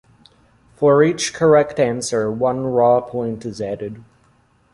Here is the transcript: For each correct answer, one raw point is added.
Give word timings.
For 0.77 1.03
each 1.03 1.31
correct 1.31 1.79
answer, 1.79 2.31
one 2.31 2.63
raw 2.65 3.01
point 3.01 3.45
is 3.45 3.61
added. 3.61 4.03